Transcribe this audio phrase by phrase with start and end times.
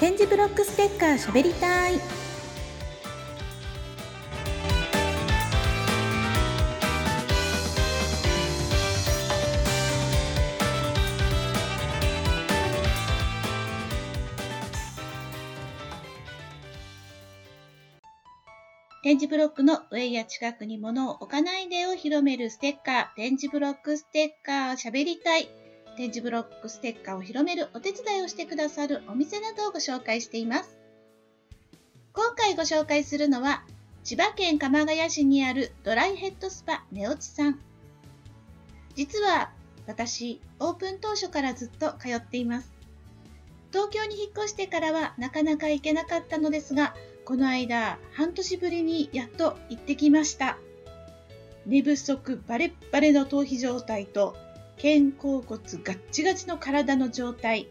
[0.00, 1.98] 点字ブロックステッカーしゃべりたい
[19.02, 25.57] 点字ブロックの上や近くに物を置かないでを広めるステッカー、点字ブロックステッカーしゃべりたい。
[25.98, 30.78] 点字ブロックステッカーを広めるお手伝いをしてくださるお店などをご紹介しています。
[32.12, 33.64] 今回ご紹介するのは、
[34.04, 37.58] 千葉県鎌ヶ谷市にあるドライヘッドスパネオチさん。
[38.94, 39.50] 実は
[39.88, 42.72] 私、オープン当初からずっと通っています。
[43.72, 50.58] 東京に引っ越してからはなかなか行けなかったのですが、この間、半年ぶりにやっと行ってきました。
[51.66, 54.36] 寝不足バレッバレの頭皮状態と
[54.80, 57.68] 肩甲骨ガッチガチの体の状態。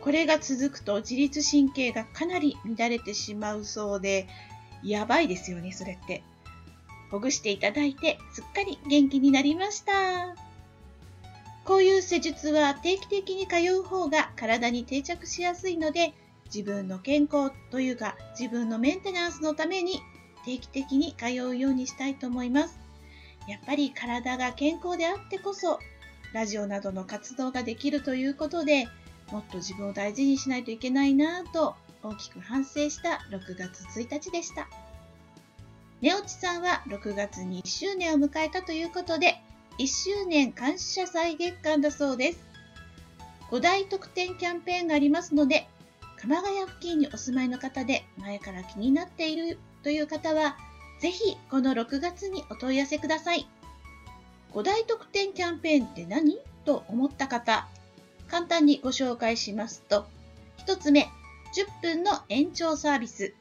[0.00, 4.28] これが続くと自律神経がかなり乱れてしまうそうで、
[4.84, 6.22] やばいですよね、それって。
[7.10, 10.36] ほぐしていただいて、すっかり元気になりました。
[11.64, 16.14] こういう施術は定期的に通う方が体に定着しやすいので、
[16.46, 20.00] 自分の健康というか自分のメンテナンスのために
[20.44, 22.78] 定期的に通うようにしたいと思います。
[23.48, 25.80] やっぱり体が健康であってこそ
[26.36, 28.88] ラジオなどの活動ができるということで
[29.32, 34.68] もっと自分を大事にしないといけないなぁと大きく反省した6月1日でした。
[36.02, 39.40] 寝落ちさんは6月に1周年を迎えたということで
[39.78, 42.44] 1周年感謝祭月間だそうです。
[43.50, 45.66] 5大特典キャンペーンがありますので
[46.20, 50.56] 熊谷付近にお住まいの方で前から気になっているという方は、
[51.00, 53.46] ぜひこの6月にお問い合わせください。
[54.52, 56.38] 5大特典キャンペーンって何？
[56.64, 57.68] と思った方、
[58.28, 60.06] 簡単にご紹介しますと、
[60.66, 61.08] 1つ目、
[61.54, 63.34] 10分の延長サービス。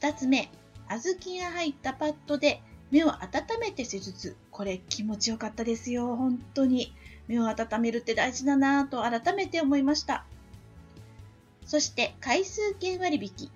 [0.00, 0.50] 2つ目、
[0.88, 2.60] 小豆が入ったパッドで
[2.90, 3.22] 目を温
[3.60, 4.36] めて施術。
[4.50, 6.92] これ気持ちよかったですよ、本当に。
[7.28, 10.24] 目を温めるって大事だなぁと改めて思いました。
[11.64, 13.50] そして回数券割引。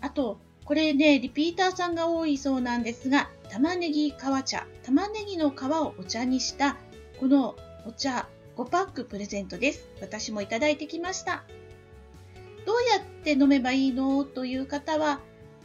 [0.00, 0.38] あと、
[0.68, 4.14] これね、リピーターさんが多いそうなんですが、玉ねぎ皮
[4.44, 6.76] 茶、玉ねぎの皮をお茶にした、
[7.18, 7.56] この
[7.86, 9.88] お茶5パックプレゼントです。
[10.02, 11.42] 私もいただいてきました。
[12.66, 14.24] どうやって飲めばいいの？
[14.24, 15.20] という方は、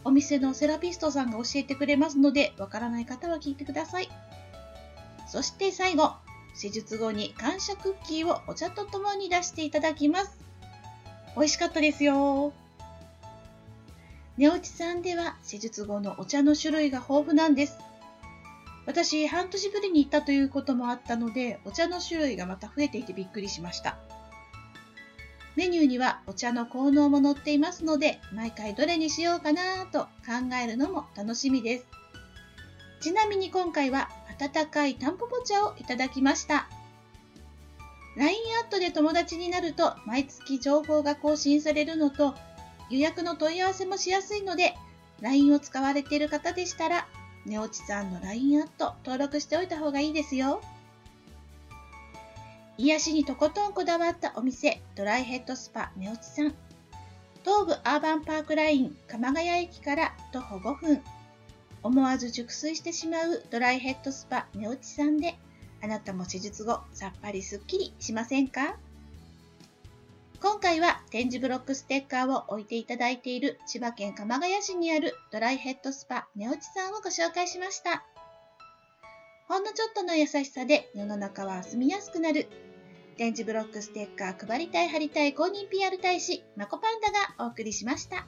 [0.06, 4.10] お店のセラピストさんが教えてくれますので、わからない方は聞いてください。
[5.28, 6.14] そして最後、
[6.56, 10.40] 施術後に感謝クッキーをお茶とともに出していただきます。
[11.36, 12.54] 美味しかったですよ。
[14.36, 17.78] 寝落ちさんでは施術後のお茶の種類が豊富なんです。
[18.88, 23.98] 私、半年ぶりに行ったということもあったので、お茶の種類がまた増えていてびっくりしました。
[25.56, 31.86] メニューにはお茶の効能も載っていますので、毎回どれにしようかなと考えるのも楽しみです。
[33.02, 34.10] ちなみに今回は
[34.42, 36.68] 温かいタンポポ茶をいただきました。
[38.18, 42.36] LINE アットで友達になると毎月情報が更新されるのと
[42.94, 44.76] 予約の問い合わせもしやすいので
[45.20, 47.08] LINE を使われている方でしたら
[47.44, 50.62] 寝落ちさんの LINE アット登録しておいた方がいいですよ。
[52.78, 56.54] 癒しにとことんこだわったお店ドライヘッドスパ寝落ちさん。
[57.44, 61.02] 東武アーバンパークライン鎌ヶ谷駅から徒歩5分。
[61.82, 65.36] 思わず熟睡してしまうドライヘッドスパ寝落ちさんで
[65.82, 68.78] あなたも施術後、さっぱりすっきりしませんか？
[70.44, 78.04] 今回は展示ブロックステッカーを置いていただいている千葉県鎌ケ谷市にあるドライヘッドスパネオチさんをご紹介しました。
[79.48, 82.50] ほんのちょっとの優しさで世の中は住みやすくなる。
[83.16, 88.28] 展示ブロックステッカー配りたい貼りたい公認 PR 大使、マコパンダがお送りしました。